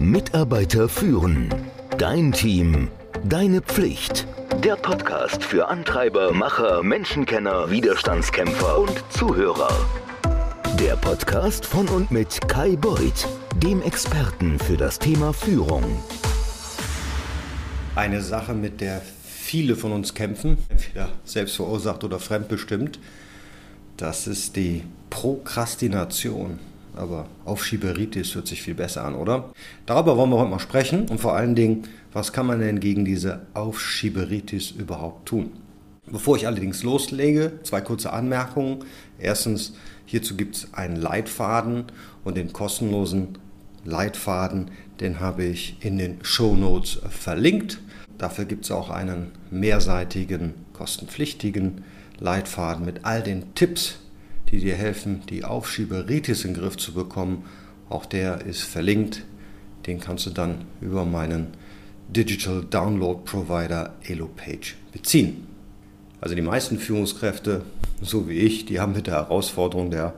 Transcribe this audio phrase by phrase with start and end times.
[0.00, 1.54] Mitarbeiter führen.
[1.98, 2.88] Dein Team.
[3.22, 4.26] Deine Pflicht.
[4.64, 9.68] Der Podcast für Antreiber, Macher, Menschenkenner, Widerstandskämpfer und Zuhörer.
[10.80, 13.28] Der Podcast von und mit Kai Beuth,
[13.62, 15.84] dem Experten für das Thema Führung.
[17.94, 22.98] Eine Sache, mit der viele von uns kämpfen, entweder selbst verursacht oder fremdbestimmt,
[23.98, 26.58] das ist die Prokrastination.
[26.96, 29.52] Aber Aufschieberitis hört sich viel besser an, oder?
[29.86, 33.04] Darüber wollen wir heute mal sprechen und vor allen Dingen, was kann man denn gegen
[33.04, 35.52] diese Aufschieberitis überhaupt tun?
[36.06, 38.84] Bevor ich allerdings loslege, zwei kurze Anmerkungen.
[39.18, 39.74] Erstens,
[40.06, 41.84] hierzu gibt es einen Leitfaden
[42.24, 43.38] und den kostenlosen
[43.84, 47.80] Leitfaden, den habe ich in den Show Notes verlinkt.
[48.18, 51.84] Dafür gibt es auch einen mehrseitigen, kostenpflichtigen
[52.18, 53.99] Leitfaden mit all den Tipps,
[54.50, 57.44] die dir helfen, die Aufschieberitis in den Griff zu bekommen.
[57.88, 59.24] Auch der ist verlinkt.
[59.86, 61.48] Den kannst du dann über meinen
[62.08, 65.46] Digital Download Provider EloPage beziehen.
[66.20, 67.62] Also die meisten Führungskräfte,
[68.02, 70.14] so wie ich, die haben mit der Herausforderung der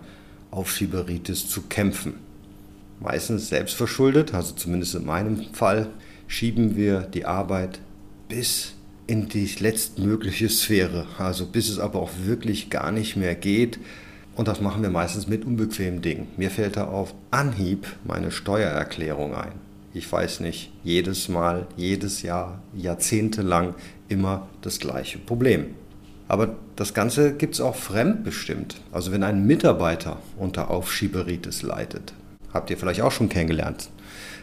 [0.51, 2.15] Aufschieberitis zu kämpfen.
[3.01, 5.89] Meistens selbstverschuldet, also zumindest in meinem Fall,
[6.27, 7.81] schieben wir die Arbeit
[8.29, 8.75] bis
[9.07, 13.79] in die letztmögliche Sphäre, also bis es aber auch wirklich gar nicht mehr geht.
[14.35, 16.29] Und das machen wir meistens mit unbequemen Dingen.
[16.37, 19.53] Mir fällt da auf Anhieb meine Steuererklärung ein.
[19.95, 23.75] Ich weiß nicht, jedes Mal, jedes Jahr, jahrzehntelang
[24.09, 25.67] immer das gleiche Problem.
[26.29, 28.77] Aber das Ganze gibt es auch fremdbestimmt.
[28.91, 32.15] Also wenn ein Mitarbeiter unter Aufschieberitis leidet,
[32.55, 33.91] habt ihr vielleicht auch schon kennengelernt.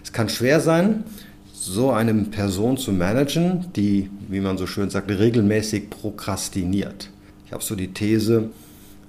[0.04, 1.04] Es kann schwer sein,
[1.52, 7.10] so eine Person zu managen, die, wie man so schön sagt, regelmäßig prokrastiniert.
[7.48, 8.50] Ich habe so die These,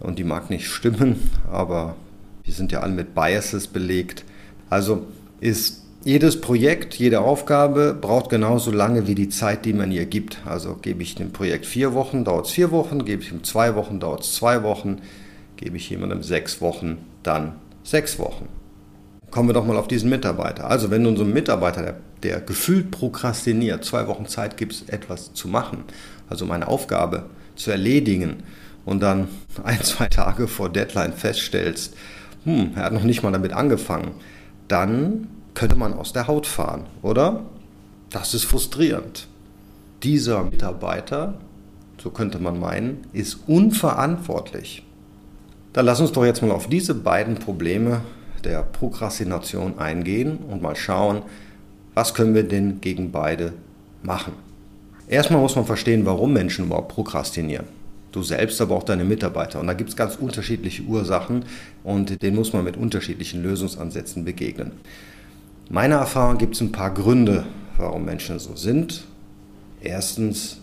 [0.00, 1.94] und die mag nicht stimmen, aber
[2.42, 4.24] wir sind ja alle mit Biases belegt.
[4.68, 5.06] Also
[5.40, 10.38] ist jedes Projekt, jede Aufgabe braucht genauso lange wie die Zeit, die man ihr gibt.
[10.46, 13.75] Also gebe ich dem Projekt vier Wochen, dauert es vier Wochen, gebe ich ihm zwei
[13.75, 14.98] Wochen, dauert es zwei Wochen,
[15.56, 17.52] gebe ich jemandem sechs Wochen, dann
[17.84, 18.48] sechs Wochen.
[19.30, 20.69] Kommen wir doch mal auf diesen Mitarbeiter.
[20.69, 25.48] Also wenn du so Mitarbeiter, der, der gefühlt prokrastiniert, zwei Wochen Zeit gibst, etwas zu
[25.48, 25.84] machen,
[26.28, 28.42] also um eine Aufgabe zu erledigen
[28.84, 29.28] und dann
[29.64, 31.94] ein, zwei Tage vor Deadline feststellst,
[32.44, 34.12] hm, er hat noch nicht mal damit angefangen,
[34.68, 37.44] dann könnte man aus der Haut fahren, oder?
[38.10, 39.28] Das ist frustrierend.
[40.02, 41.34] Dieser Mitarbeiter,
[42.02, 44.84] so könnte man meinen, ist unverantwortlich.
[45.72, 48.00] Dann lass uns doch jetzt mal auf diese beiden Probleme
[48.42, 51.22] der Prokrastination eingehen und mal schauen,
[51.94, 53.52] was können wir denn gegen beide
[54.02, 54.32] machen.
[55.06, 57.66] Erstmal muss man verstehen, warum Menschen überhaupt prokrastinieren.
[58.12, 59.60] Du selbst, aber auch deine Mitarbeiter.
[59.60, 61.44] Und da gibt es ganz unterschiedliche Ursachen
[61.84, 64.72] und denen muss man mit unterschiedlichen Lösungsansätzen begegnen.
[65.69, 69.04] Meiner Erfahrung gibt es ein paar Gründe, warum Menschen so sind.
[69.81, 70.60] Erstens,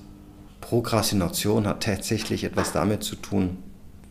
[0.60, 3.58] Prokrastination hat tatsächlich etwas damit zu tun,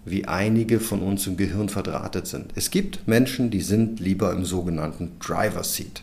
[0.07, 2.53] wie einige von uns im Gehirn verdrahtet sind.
[2.55, 6.03] Es gibt Menschen, die sind lieber im sogenannten Driver Seat.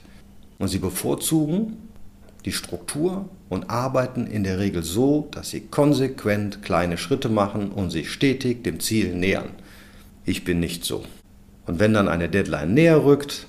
[0.60, 1.78] Und sie bevorzugen
[2.46, 7.90] die Struktur und arbeiten in der Regel so, dass sie konsequent kleine Schritte machen und
[7.90, 9.50] sich stetig dem Ziel nähern.
[10.26, 11.04] Ich bin nicht so.
[11.66, 13.48] Und wenn dann eine Deadline näher rückt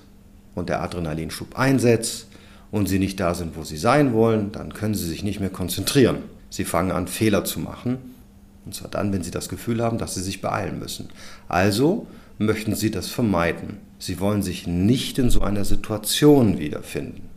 [0.55, 2.29] und der Adrenalinschub einsetzt
[2.71, 5.51] und sie nicht da sind, wo sie sein wollen, dann können sie sich nicht mehr
[5.51, 6.19] konzentrieren.
[6.51, 7.99] Sie fangen an, Fehler zu machen
[8.65, 11.09] und zwar dann, wenn Sie das Gefühl haben, dass Sie sich beeilen müssen.
[11.49, 12.07] Also
[12.39, 13.79] möchten Sie das vermeiden.
[13.99, 17.29] Sie wollen sich nicht in so einer Situation wiederfinden.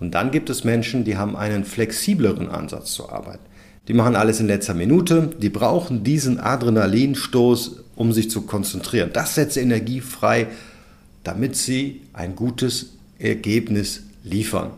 [0.00, 3.40] Und dann gibt es Menschen, die haben einen flexibleren Ansatz zur Arbeit.
[3.86, 9.10] Die machen alles in letzter Minute, die brauchen diesen Adrenalinstoß, um sich zu konzentrieren.
[9.12, 10.48] Das setzt Energie frei,
[11.22, 14.70] damit sie ein gutes Ergebnis liefern.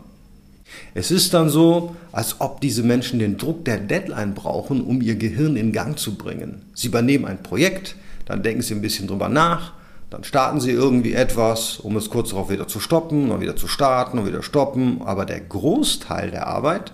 [0.93, 5.15] Es ist dann so, als ob diese Menschen den Druck der Deadline brauchen, um ihr
[5.15, 6.63] Gehirn in Gang zu bringen.
[6.73, 7.95] Sie übernehmen ein Projekt,
[8.25, 9.73] dann denken sie ein bisschen drüber nach,
[10.09, 13.67] dann starten sie irgendwie etwas, um es kurz darauf wieder zu stoppen, und wieder zu
[13.67, 15.01] starten und wieder stoppen.
[15.03, 16.93] Aber der Großteil der Arbeit,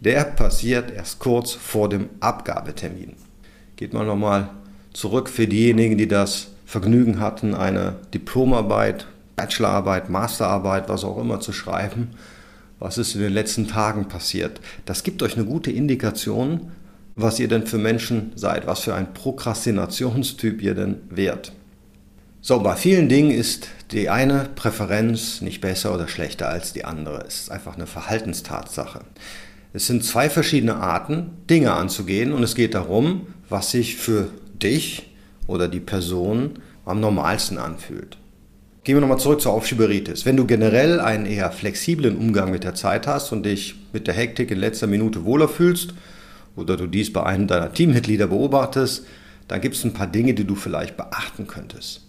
[0.00, 3.14] der passiert erst kurz vor dem Abgabetermin.
[3.76, 4.50] Geht mal nochmal
[4.92, 9.06] zurück für diejenigen, die das Vergnügen hatten, eine Diplomarbeit,
[9.36, 12.10] Bachelorarbeit, Masterarbeit, was auch immer zu schreiben
[12.84, 14.60] was ist in den letzten Tagen passiert.
[14.84, 16.72] Das gibt euch eine gute Indikation,
[17.16, 21.52] was ihr denn für Menschen seid, was für ein Prokrastinationstyp ihr denn wärt.
[22.46, 27.24] So, bei vielen Dingen ist die eine Präferenz nicht besser oder schlechter als die andere.
[27.26, 29.00] Es ist einfach eine Verhaltenstatsache.
[29.72, 34.28] Es sind zwei verschiedene Arten, Dinge anzugehen und es geht darum, was sich für
[34.62, 35.14] dich
[35.46, 38.18] oder die Person am normalsten anfühlt.
[38.82, 40.26] Gehen wir nochmal zurück zur Aufschieberitis.
[40.26, 44.12] Wenn du generell einen eher flexiblen Umgang mit der Zeit hast und dich mit der
[44.12, 45.94] Hektik in letzter Minute wohler fühlst
[46.56, 49.06] oder du dies bei einem deiner Teammitglieder beobachtest,
[49.48, 52.04] dann gibt es ein paar Dinge, die du vielleicht beachten könntest.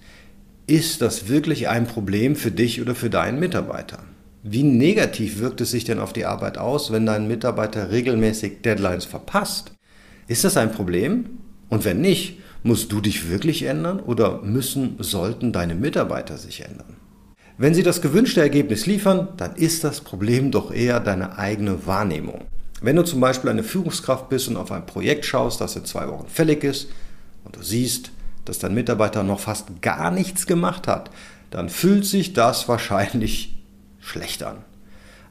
[0.67, 3.99] Ist das wirklich ein Problem für dich oder für deinen Mitarbeiter?
[4.43, 9.05] Wie negativ wirkt es sich denn auf die Arbeit aus, wenn dein Mitarbeiter regelmäßig Deadlines
[9.05, 9.73] verpasst?
[10.27, 11.39] Ist das ein Problem?
[11.69, 16.95] Und wenn nicht, Musst du dich wirklich ändern oder müssen, sollten deine Mitarbeiter sich ändern?
[17.59, 22.45] Wenn sie das gewünschte Ergebnis liefern, dann ist das Problem doch eher deine eigene Wahrnehmung.
[22.81, 26.07] Wenn du zum Beispiel eine Führungskraft bist und auf ein Projekt schaust, das in zwei
[26.07, 26.87] Wochen fällig ist,
[27.43, 28.09] und du siehst,
[28.45, 31.09] dass dein Mitarbeiter noch fast gar nichts gemacht hat,
[31.51, 33.55] dann fühlt sich das wahrscheinlich
[33.99, 34.57] schlecht an.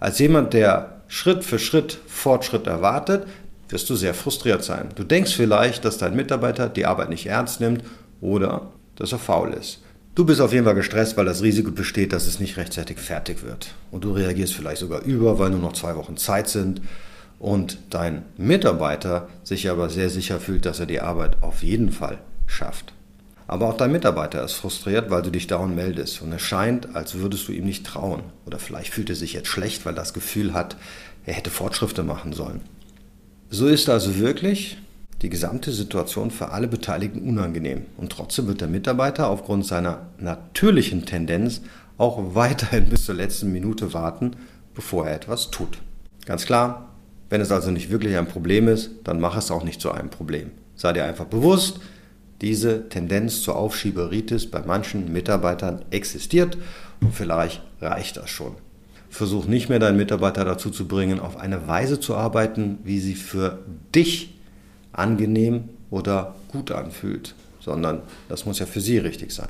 [0.01, 3.27] Als jemand, der Schritt für Schritt Fortschritt erwartet,
[3.69, 4.89] wirst du sehr frustriert sein.
[4.95, 7.83] Du denkst vielleicht, dass dein Mitarbeiter die Arbeit nicht ernst nimmt
[8.21, 9.81] oder dass er faul ist.
[10.15, 13.43] Du bist auf jeden Fall gestresst, weil das Risiko besteht, dass es nicht rechtzeitig fertig
[13.43, 13.75] wird.
[13.91, 16.81] Und du reagierst vielleicht sogar über, weil nur noch zwei Wochen Zeit sind.
[17.41, 22.19] Und dein Mitarbeiter sich aber sehr sicher fühlt, dass er die Arbeit auf jeden Fall
[22.47, 22.93] schafft.
[23.47, 26.23] Aber auch dein Mitarbeiter ist frustriert, weil du dich dauernd meldest.
[26.23, 28.23] Und es scheint, als würdest du ihm nicht trauen.
[28.47, 30.77] Oder vielleicht fühlt er sich jetzt schlecht, weil er das Gefühl hat,
[31.27, 32.63] er hätte Fortschritte machen sollen.
[33.51, 34.79] So ist also wirklich
[35.23, 37.87] die gesamte Situation für alle Beteiligten unangenehm.
[37.97, 41.61] Und trotzdem wird der Mitarbeiter aufgrund seiner natürlichen Tendenz
[41.99, 44.37] auch weiterhin bis zur letzten Minute warten,
[44.75, 45.79] bevor er etwas tut.
[46.27, 46.91] Ganz klar,
[47.31, 50.11] wenn es also nicht wirklich ein Problem ist, dann mach es auch nicht zu einem
[50.11, 50.51] Problem.
[50.77, 51.81] Sei dir einfach bewusst,
[52.41, 56.59] diese Tendenz zur Aufschieberitis bei manchen Mitarbeitern existiert
[57.01, 58.57] und vielleicht reicht das schon.
[59.11, 63.15] Versuch nicht mehr deinen Mitarbeiter dazu zu bringen, auf eine Weise zu arbeiten, wie sie
[63.15, 63.61] für
[63.95, 64.35] dich
[64.93, 69.49] angenehm oder gut anfühlt, sondern das muss ja für sie richtig sein.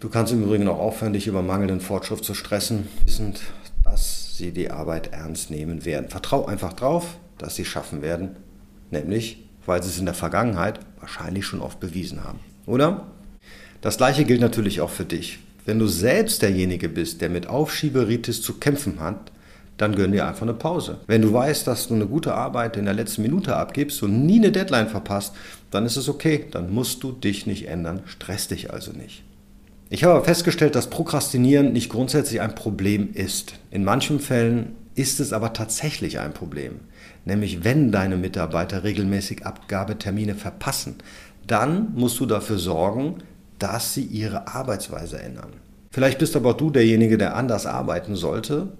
[0.00, 3.40] Du kannst im Übrigen auch aufhören, dich über mangelnden Fortschritt zu stressen, wissend,
[3.82, 6.08] dass sie die Arbeit ernst nehmen werden.
[6.08, 8.36] Vertrau einfach drauf, dass sie schaffen werden,
[8.90, 12.40] nämlich weil sie es in der Vergangenheit wahrscheinlich schon oft bewiesen haben.
[12.66, 13.06] Oder?
[13.82, 15.38] Das gleiche gilt natürlich auch für dich.
[15.66, 19.30] Wenn du selbst derjenige bist, der mit Aufschieberitis zu kämpfen hat,
[19.76, 20.96] dann gönn dir einfach eine Pause.
[21.06, 24.38] Wenn du weißt, dass du eine gute Arbeit in der letzten Minute abgibst und nie
[24.38, 25.34] eine Deadline verpasst,
[25.70, 29.22] dann ist es okay, dann musst du dich nicht ändern, stress dich also nicht.
[29.90, 33.54] Ich habe festgestellt, dass Prokrastinieren nicht grundsätzlich ein Problem ist.
[33.70, 36.80] In manchen Fällen ist es aber tatsächlich ein Problem.
[37.24, 40.96] Nämlich wenn deine Mitarbeiter regelmäßig Abgabetermine verpassen,
[41.46, 43.22] dann musst du dafür sorgen,
[43.58, 45.52] dass sie ihre Arbeitsweise ändern.
[45.90, 48.72] Vielleicht bist aber du derjenige, der anders arbeiten sollte,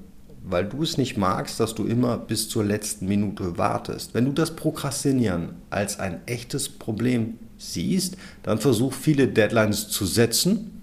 [0.44, 4.14] weil du es nicht magst, dass du immer bis zur letzten Minute wartest.
[4.14, 10.82] Wenn du das Prokrastinieren als ein echtes Problem siehst, dann versuch viele Deadlines zu setzen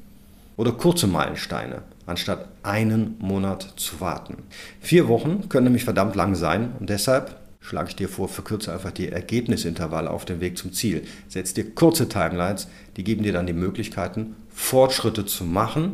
[0.57, 4.43] oder kurze Meilensteine, anstatt einen Monat zu warten.
[4.79, 8.91] Vier Wochen können nämlich verdammt lang sein und deshalb schlage ich dir vor, verkürze einfach
[8.91, 11.03] die Ergebnisintervalle auf dem Weg zum Ziel.
[11.27, 15.93] Setz dir kurze Timelines, die geben dir dann die Möglichkeiten, Fortschritte zu machen,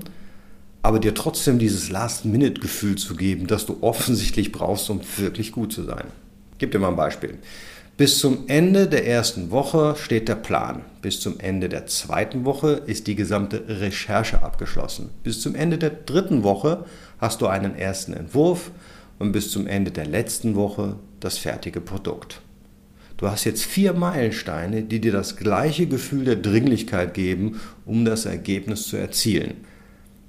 [0.81, 5.83] aber dir trotzdem dieses Last-Minute-Gefühl zu geben, das du offensichtlich brauchst, um wirklich gut zu
[5.83, 6.05] sein.
[6.57, 7.37] Gebe dir mal ein Beispiel.
[8.01, 10.81] Bis zum Ende der ersten Woche steht der Plan.
[11.03, 15.11] Bis zum Ende der zweiten Woche ist die gesamte Recherche abgeschlossen.
[15.21, 16.85] Bis zum Ende der dritten Woche
[17.19, 18.71] hast du einen ersten Entwurf
[19.19, 22.41] und bis zum Ende der letzten Woche das fertige Produkt.
[23.17, 28.25] Du hast jetzt vier Meilensteine, die dir das gleiche Gefühl der Dringlichkeit geben, um das
[28.25, 29.57] Ergebnis zu erzielen.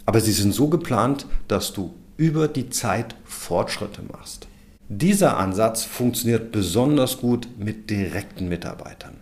[0.05, 4.47] Aber sie sind so geplant, dass du über die Zeit Fortschritte machst.
[4.94, 9.14] Dieser Ansatz funktioniert besonders gut mit direkten Mitarbeitern.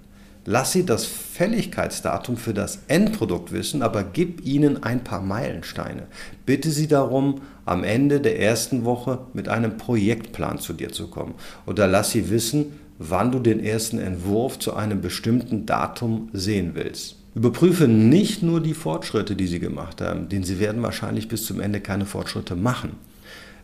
[0.44, 6.08] Lass sie das Fälligkeitsdatum für das Endprodukt wissen, aber gib ihnen ein paar Meilensteine.
[6.44, 11.34] Bitte sie darum, am Ende der ersten Woche mit einem Projektplan zu dir zu kommen.
[11.66, 17.14] Oder lass sie wissen, wann du den ersten Entwurf zu einem bestimmten Datum sehen willst.
[17.36, 21.60] Überprüfe nicht nur die Fortschritte, die sie gemacht haben, denn sie werden wahrscheinlich bis zum
[21.60, 22.96] Ende keine Fortschritte machen.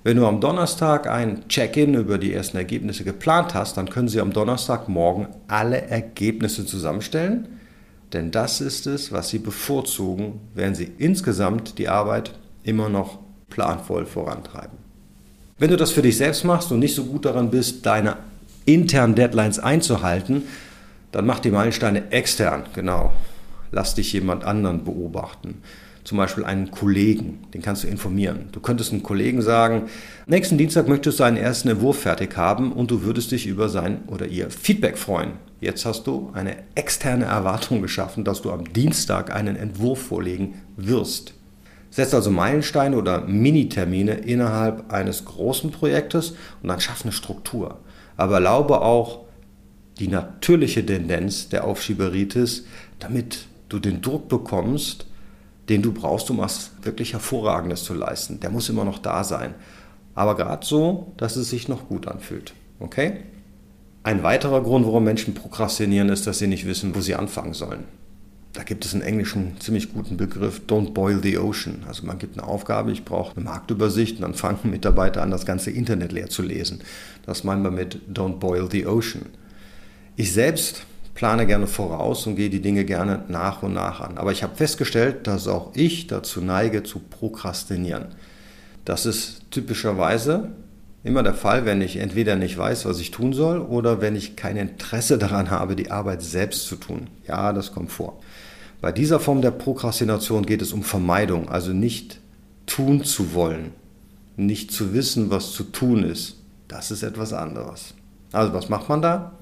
[0.06, 4.20] Wenn du am Donnerstag ein Check-in über die ersten Ergebnisse geplant hast, dann können Sie
[4.20, 7.48] am Donnerstagmorgen alle Ergebnisse zusammenstellen,
[8.12, 12.30] denn das ist es, was Sie bevorzugen, während Sie insgesamt die Arbeit
[12.62, 13.18] immer noch
[13.50, 14.78] planvoll vorantreiben.
[15.58, 18.18] Wenn du das für dich selbst machst und nicht so gut daran bist, deine
[18.64, 20.44] internen Deadlines einzuhalten,
[21.10, 23.12] dann mach die Meilensteine extern, genau.
[23.72, 25.62] Lass dich jemand anderen beobachten
[26.06, 28.46] zum Beispiel einen Kollegen, den kannst du informieren.
[28.52, 29.88] Du könntest einem Kollegen sagen,
[30.26, 34.04] nächsten Dienstag möchtest du einen ersten Entwurf fertig haben und du würdest dich über sein
[34.06, 35.32] oder ihr Feedback freuen.
[35.60, 41.34] Jetzt hast du eine externe Erwartung geschaffen, dass du am Dienstag einen Entwurf vorlegen wirst.
[41.90, 47.80] Setz also Meilensteine oder Minitermine innerhalb eines großen Projektes und dann schaff eine Struktur.
[48.16, 49.24] Aber erlaube auch
[49.98, 52.64] die natürliche Tendenz der Aufschieberitis,
[53.00, 55.06] damit du den Druck bekommst,
[55.68, 58.40] den du brauchst, um was wirklich Hervorragendes zu leisten.
[58.40, 59.54] Der muss immer noch da sein.
[60.14, 62.54] Aber gerade so, dass es sich noch gut anfühlt.
[62.80, 63.18] Okay?
[64.02, 67.84] Ein weiterer Grund, warum Menschen prokrastinieren, ist, dass sie nicht wissen, wo sie anfangen sollen.
[68.52, 71.84] Da gibt es einen englischen ziemlich guten Begriff, don't boil the ocean.
[71.86, 75.44] Also man gibt eine Aufgabe, ich brauche eine Marktübersicht und dann fangen Mitarbeiter an, das
[75.44, 76.80] ganze Internet leer zu lesen.
[77.26, 79.26] Das meinen wir mit don't boil the ocean.
[80.14, 84.18] Ich selbst plane gerne voraus und gehe die Dinge gerne nach und nach an.
[84.18, 88.08] Aber ich habe festgestellt, dass auch ich dazu neige zu prokrastinieren.
[88.84, 90.50] Das ist typischerweise
[91.02, 94.36] immer der Fall, wenn ich entweder nicht weiß, was ich tun soll, oder wenn ich
[94.36, 97.08] kein Interesse daran habe, die Arbeit selbst zu tun.
[97.26, 98.20] Ja, das kommt vor.
[98.80, 102.20] Bei dieser Form der Prokrastination geht es um Vermeidung, also nicht
[102.66, 103.72] tun zu wollen,
[104.36, 106.36] nicht zu wissen, was zu tun ist.
[106.68, 107.94] Das ist etwas anderes.
[108.32, 109.32] Also was macht man da?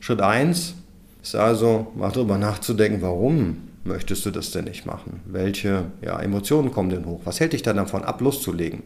[0.00, 0.74] Schritt 1,
[1.22, 5.20] ist also mal darüber nachzudenken, warum möchtest du das denn nicht machen?
[5.26, 7.20] Welche ja, Emotionen kommen denn hoch?
[7.24, 8.84] Was hält dich dann davon ab, loszulegen?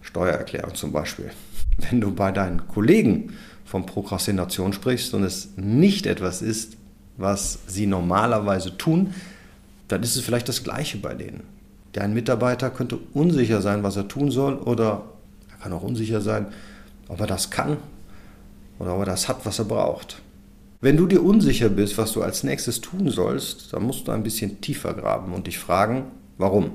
[0.00, 1.30] Steuererklärung zum Beispiel.
[1.78, 3.32] Wenn du bei deinen Kollegen
[3.64, 6.76] von Prokrastination sprichst und es nicht etwas ist,
[7.16, 9.14] was sie normalerweise tun,
[9.88, 11.42] dann ist es vielleicht das Gleiche bei denen.
[11.92, 15.04] Dein Mitarbeiter könnte unsicher sein, was er tun soll, oder
[15.50, 16.46] er kann auch unsicher sein,
[17.08, 17.76] ob er das kann
[18.78, 20.20] oder ob er das hat, was er braucht.
[20.84, 24.22] Wenn du dir unsicher bist, was du als nächstes tun sollst, dann musst du ein
[24.22, 26.72] bisschen tiefer graben und dich fragen, warum?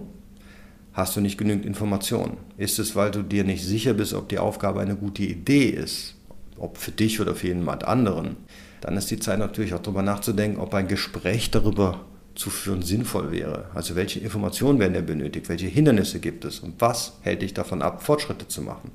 [0.93, 2.37] Hast du nicht genügend Informationen?
[2.57, 6.15] Ist es, weil du dir nicht sicher bist, ob die Aufgabe eine gute Idee ist,
[6.57, 8.37] ob für dich oder für jemand anderen?
[8.81, 11.99] Dann ist die Zeit natürlich auch darüber nachzudenken, ob ein Gespräch darüber
[12.33, 13.69] zu führen sinnvoll wäre.
[13.75, 17.83] Also welche Informationen werden denn benötigt, welche Hindernisse gibt es und was hält dich davon
[17.83, 18.89] ab, Fortschritte zu machen?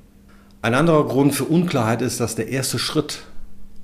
[0.61, 3.21] Ein anderer Grund für Unklarheit ist, dass der erste Schritt,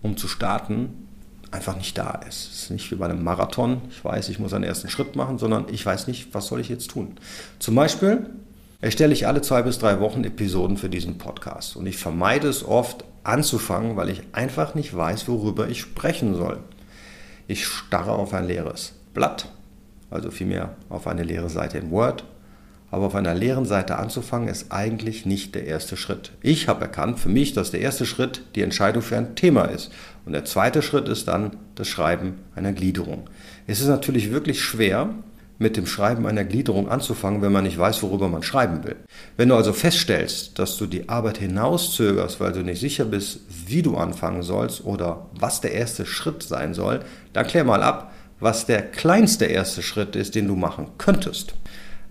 [0.03, 1.07] um zu starten,
[1.51, 2.53] einfach nicht da ist.
[2.53, 5.39] Es ist nicht wie bei einem Marathon, ich weiß, ich muss einen ersten Schritt machen,
[5.39, 7.17] sondern ich weiß nicht, was soll ich jetzt tun.
[7.59, 8.27] Zum Beispiel
[8.81, 12.65] erstelle ich alle zwei bis drei Wochen Episoden für diesen Podcast und ich vermeide es
[12.65, 16.59] oft anzufangen, weil ich einfach nicht weiß, worüber ich sprechen soll.
[17.49, 19.49] Ich starre auf ein leeres Blatt,
[20.11, 22.25] also vielmehr auf eine leere Seite in Word
[22.91, 26.33] aber auf einer leeren Seite anzufangen, ist eigentlich nicht der erste Schritt.
[26.43, 29.91] Ich habe erkannt für mich, dass der erste Schritt die Entscheidung für ein Thema ist.
[30.27, 33.31] Und der zweite Schritt ist dann das Schreiben einer Gliederung.
[33.67, 35.11] Es ist natürlich wirklich schwer,
[35.61, 38.97] mit dem Schreiben einer Gliederung anzufangen, wenn man nicht weiß, worüber man schreiben will.
[39.37, 43.83] Wenn du also feststellst, dass du die Arbeit hinauszögerst, weil du nicht sicher bist, wie
[43.83, 47.01] du anfangen sollst oder was der erste Schritt sein soll,
[47.35, 51.55] dann klär mal ab, was der kleinste erste Schritt ist, den du machen könntest.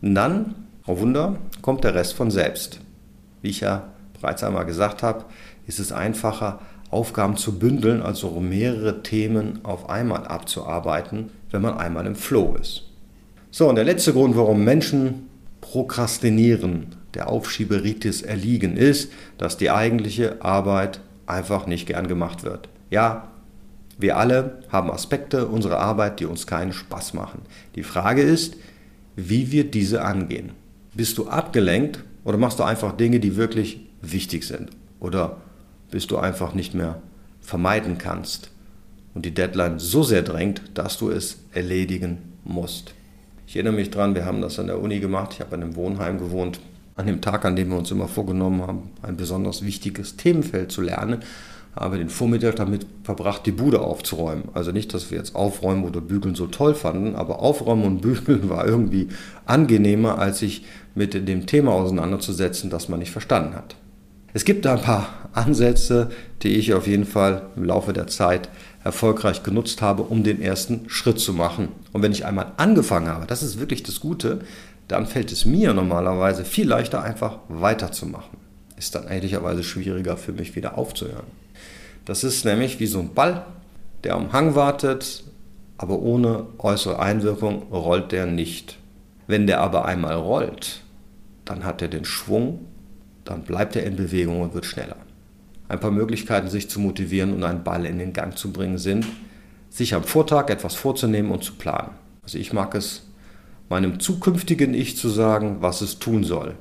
[0.04, 0.54] Dann
[0.92, 2.80] Oh Wunder, kommt der Rest von selbst.
[3.44, 5.26] Wie ich ja bereits einmal gesagt habe,
[5.68, 12.08] ist es einfacher, Aufgaben zu bündeln, also mehrere Themen auf einmal abzuarbeiten, wenn man einmal
[12.08, 12.86] im Flow ist.
[13.52, 15.30] So, und der letzte Grund, warum Menschen
[15.62, 22.68] prokrastinieren, der Aufschieberitis erliegen, ist, dass die eigentliche Arbeit einfach nicht gern gemacht wird.
[22.90, 23.28] Ja,
[24.00, 27.44] wir alle haben Aspekte unserer Arbeit, die uns keinen Spaß machen.
[27.76, 28.56] Die Frage ist,
[29.16, 30.54] wie wir diese angehen.
[31.00, 34.72] Bist du abgelenkt oder machst du einfach Dinge, die wirklich wichtig sind?
[35.00, 35.38] Oder
[35.92, 37.02] bist du einfach nicht mehr
[37.40, 38.52] vermeiden kannst
[39.14, 42.96] und die Deadline so sehr drängt, dass du es erledigen musst?
[43.48, 45.30] Ich erinnere mich dran, wir haben das an der Uni gemacht.
[45.36, 46.60] Ich habe in einem Wohnheim gewohnt.
[46.98, 50.82] An dem Tag, an dem wir uns immer vorgenommen haben, ein besonders wichtiges Themenfeld zu
[50.82, 51.24] lernen,
[51.80, 54.50] habe den Vormittag damit verbracht, die Bude aufzuräumen.
[54.54, 58.50] Also nicht, dass wir jetzt aufräumen oder bügeln so toll fanden, aber aufräumen und bügeln
[58.50, 59.08] war irgendwie
[59.46, 63.76] angenehmer, als sich mit dem Thema auseinanderzusetzen, das man nicht verstanden hat.
[64.34, 66.10] Es gibt da ein paar Ansätze,
[66.44, 68.50] die ich auf jeden Fall im Laufe der Zeit
[68.84, 71.70] erfolgreich genutzt habe, um den ersten Schritt zu machen.
[71.94, 74.40] Und wenn ich einmal angefangen habe, das ist wirklich das Gute,
[74.88, 78.49] dann fällt es mir normalerweise viel leichter, einfach weiterzumachen.
[78.80, 81.28] Ist dann ehrlicherweise schwieriger für mich wieder aufzuhören.
[82.06, 83.46] Das ist nämlich wie so ein Ball,
[84.06, 85.26] der am Hang wartet,
[85.78, 88.80] aber ohne äußere Einwirkung rollt der nicht.
[89.28, 90.82] Wenn der aber einmal rollt,
[91.44, 92.66] dann hat er den Schwung,
[93.26, 94.96] dann bleibt er in Bewegung und wird schneller.
[95.68, 99.06] Ein paar Möglichkeiten, sich zu motivieren und einen Ball in den Gang zu bringen, sind,
[99.70, 101.92] sich am Vortag etwas vorzunehmen und zu planen.
[102.24, 103.04] Also ich mag es,
[103.68, 106.56] meinem zukünftigen Ich zu sagen, was es tun soll.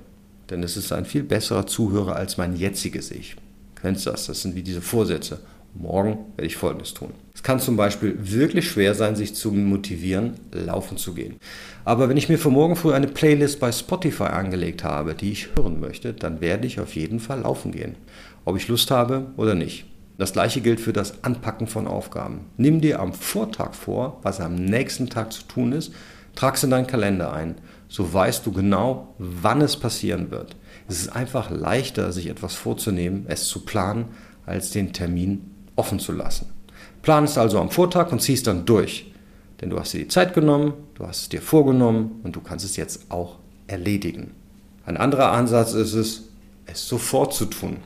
[0.50, 3.37] Denn es ist ein viel besserer Zuhörer als mein jetziges Ich.
[3.81, 4.26] Kennst du das?
[4.26, 5.40] Das sind wie diese Vorsätze.
[5.75, 7.12] Morgen werde ich Folgendes tun.
[7.35, 11.37] Es kann zum Beispiel wirklich schwer sein, sich zu motivieren, laufen zu gehen.
[11.85, 15.50] Aber wenn ich mir für morgen früh eine Playlist bei Spotify angelegt habe, die ich
[15.57, 17.95] hören möchte, dann werde ich auf jeden Fall laufen gehen.
[18.45, 19.85] Ob ich Lust habe oder nicht.
[20.17, 22.47] Das gleiche gilt für das Anpacken von Aufgaben.
[22.57, 25.93] Nimm dir am Vortag vor, was am nächsten Tag zu tun ist,
[26.35, 27.55] trag es in deinen Kalender ein.
[27.88, 30.57] So weißt du genau, wann es passieren wird.
[30.88, 34.07] Es ist einfach leichter, sich etwas vorzunehmen, es zu planen,
[34.47, 36.47] als den Termin offen zu lassen.
[37.02, 39.12] Plan es also am Vortag und zieh es dann durch.
[39.61, 42.64] Denn du hast dir die Zeit genommen, du hast es dir vorgenommen und du kannst
[42.64, 44.33] es jetzt auch erledigen.
[44.85, 46.25] Ein anderer Ansatz ist es,
[46.66, 47.78] es sofort zu tun.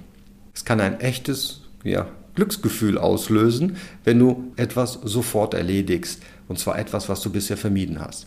[0.55, 6.23] Es kann ein echtes ja, Glücksgefühl auslösen, wenn du etwas sofort erledigst.
[6.49, 8.27] Und zwar etwas, was du bisher vermieden hast.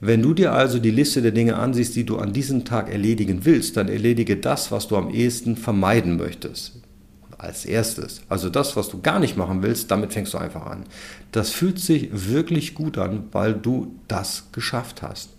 [0.00, 3.44] Wenn du dir also die Liste der Dinge ansiehst, die du an diesem Tag erledigen
[3.44, 6.80] willst, dann erledige das, was du am ehesten vermeiden möchtest.
[7.36, 8.22] Als erstes.
[8.28, 10.84] Also das, was du gar nicht machen willst, damit fängst du einfach an.
[11.32, 15.30] Das fühlt sich wirklich gut an, weil du das geschafft hast.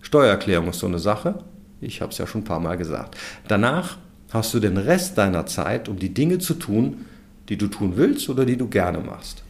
[0.00, 1.42] Steuererklärung ist so eine Sache.
[1.80, 3.16] Ich habe es ja schon ein paar Mal gesagt.
[3.48, 3.98] Danach
[4.30, 7.04] hast du den Rest deiner Zeit, um die Dinge zu tun,
[7.48, 9.42] die du tun willst oder die du gerne machst.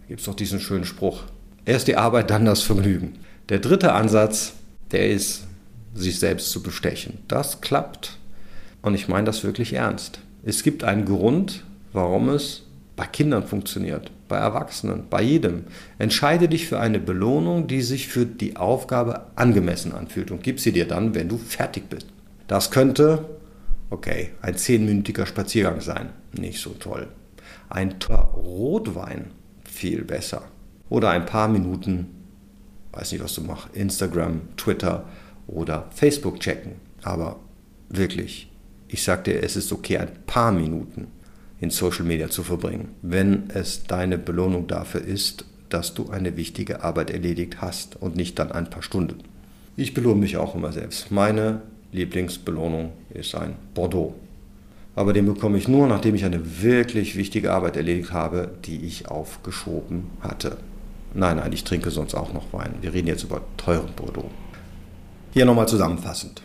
[0.00, 1.24] Da gibt es doch diesen schönen Spruch.
[1.64, 3.14] Erst die Arbeit, dann das Vergnügen.
[3.48, 4.54] Der dritte Ansatz,
[4.90, 5.46] der ist,
[5.94, 7.18] sich selbst zu bestechen.
[7.28, 8.18] Das klappt
[8.80, 10.20] und ich meine das wirklich ernst.
[10.42, 12.62] Es gibt einen Grund, warum es
[12.96, 15.64] bei Kindern funktioniert, bei Erwachsenen, bei jedem.
[15.98, 20.72] Entscheide dich für eine Belohnung, die sich für die Aufgabe angemessen anfühlt und gib sie
[20.72, 22.06] dir dann, wenn du fertig bist.
[22.46, 23.26] Das könnte
[23.92, 27.08] Okay, ein zehnminütiger Spaziergang sein, nicht so toll.
[27.68, 29.32] Ein Rotwein,
[29.64, 30.44] viel besser.
[30.88, 32.21] Oder ein paar Minuten,
[32.92, 35.04] weiß nicht, was du machst, Instagram, Twitter
[35.46, 36.72] oder Facebook checken.
[37.02, 37.40] Aber
[37.88, 38.50] wirklich,
[38.88, 41.08] ich sag dir, es ist okay, ein paar Minuten
[41.60, 46.82] in Social Media zu verbringen, wenn es deine Belohnung dafür ist, dass du eine wichtige
[46.82, 49.18] Arbeit erledigt hast und nicht dann ein paar Stunden.
[49.76, 51.10] Ich belohne mich auch immer selbst.
[51.10, 54.14] Meine Lieblingsbelohnung ist ein Bordeaux.
[54.94, 59.08] Aber den bekomme ich nur, nachdem ich eine wirklich wichtige Arbeit erledigt habe, die ich
[59.08, 60.58] aufgeschoben hatte.
[61.14, 62.74] Nein, nein, ich trinke sonst auch noch Wein.
[62.80, 64.30] Wir reden jetzt über teuren Bordeaux.
[65.32, 66.42] Hier nochmal zusammenfassend.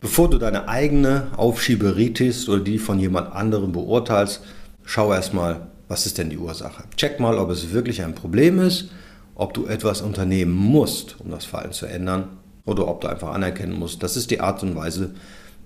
[0.00, 4.42] Bevor du deine eigene Aufschieberitis oder die von jemand anderem beurteilst,
[4.84, 6.84] schau erstmal, was ist denn die Ursache.
[6.96, 8.90] Check mal, ob es wirklich ein Problem ist,
[9.34, 12.28] ob du etwas unternehmen musst, um das Verhalten zu ändern
[12.66, 15.14] oder ob du einfach anerkennen musst, das ist die Art und Weise,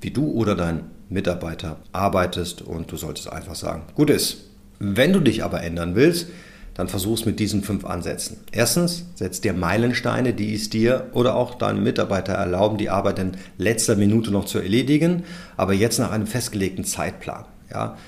[0.01, 4.45] wie du oder dein Mitarbeiter arbeitest und du solltest einfach sagen, gut ist.
[4.79, 6.29] Wenn du dich aber ändern willst,
[6.79, 8.37] dann versuch es mit diesen fünf Ansätzen.
[8.53, 13.33] Erstens, setz dir Meilensteine, die es dir oder auch deinem Mitarbeiter erlauben, die Arbeit in
[13.59, 15.25] letzter Minute noch zu erledigen,
[15.57, 17.47] aber jetzt nach einem festgelegten Zeitplan.
[17.69, 17.99] Ja.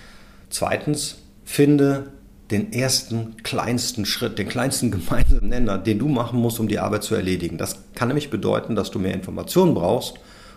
[0.50, 2.12] Zweitens, finde
[2.52, 7.02] den ersten kleinsten Schritt, den kleinsten gemeinsamen Nenner, den du machen musst, um die Arbeit
[7.02, 7.58] zu erledigen.
[7.58, 10.14] Das kann nämlich bedeuten, dass du mehr Informationen brauchst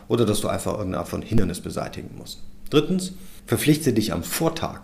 [0.07, 2.43] oder dass du einfach irgendeine Art von Hindernis beseitigen musst.
[2.69, 3.13] Drittens,
[3.47, 4.81] verpflichte dich am Vortag,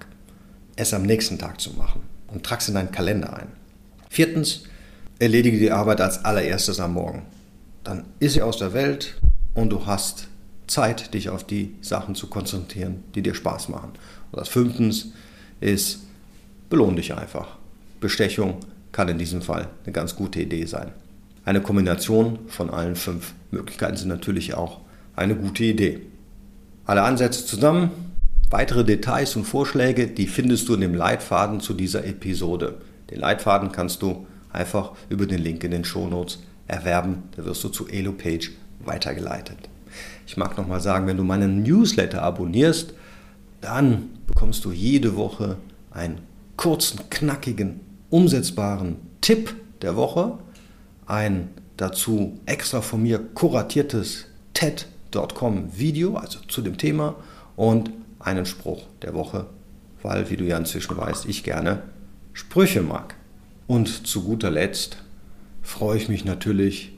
[0.77, 3.47] es am nächsten Tag zu machen und trag es in deinen Kalender ein.
[4.09, 4.63] Viertens,
[5.19, 7.23] erledige die Arbeit als allererstes am Morgen.
[7.83, 9.19] Dann ist sie aus der Welt
[9.53, 10.27] und du hast
[10.67, 13.93] Zeit, dich auf die Sachen zu konzentrieren, die dir Spaß machen.
[14.31, 15.11] Und das fünftens
[15.59, 16.01] ist,
[16.69, 17.57] belohn dich einfach.
[17.99, 18.57] Bestechung
[18.91, 20.91] kann in diesem Fall eine ganz gute Idee sein.
[21.45, 24.81] Eine Kombination von allen fünf Möglichkeiten sind natürlich auch
[25.15, 26.01] eine gute Idee.
[26.85, 27.91] Alle Ansätze zusammen,
[28.49, 32.79] weitere Details und Vorschläge, die findest du in dem Leitfaden zu dieser Episode.
[33.09, 37.23] Den Leitfaden kannst du einfach über den Link in den Shownotes erwerben.
[37.35, 39.57] Da wirst du zu Elo-Page weitergeleitet.
[40.25, 42.93] Ich mag nochmal sagen, wenn du meinen Newsletter abonnierst,
[43.61, 45.57] dann bekommst du jede Woche
[45.91, 46.19] ein
[46.55, 50.37] kurzen, knackigen, umsetzbaren Tipp der Woche,
[51.05, 57.15] ein dazu extra von mir kuratiertes TED.com Video, also zu dem Thema
[57.55, 59.47] und einen Spruch der Woche,
[60.01, 61.83] weil, wie du ja inzwischen weißt, ich gerne
[62.33, 63.15] Sprüche mag.
[63.67, 64.97] Und zu guter Letzt
[65.61, 66.93] freue ich mich natürlich,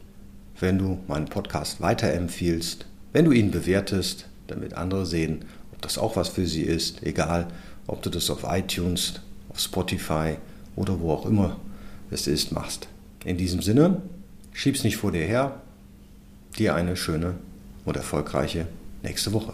[0.60, 6.16] wenn du meinen Podcast weiterempfiehlst, wenn du ihn bewertest, damit andere sehen, ob das auch
[6.16, 7.48] was für sie ist, egal
[7.88, 10.38] ob du das auf iTunes auf Spotify
[10.76, 11.58] oder wo auch immer
[12.10, 12.88] es ist, machst.
[13.26, 14.02] In diesem Sinne,
[14.54, 15.62] schieb's nicht vor dir her.
[16.58, 17.36] Dir eine schöne
[17.86, 18.68] und erfolgreiche
[19.04, 19.54] nächste Woche.